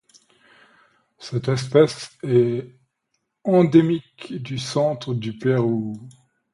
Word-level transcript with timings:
Cette 1.19 1.47
espèce 1.49 2.09
est 2.23 2.73
endémique 3.43 4.33
du 4.33 4.57
Centre 4.57 5.13
du 5.13 5.37
Pérou. 5.37 5.95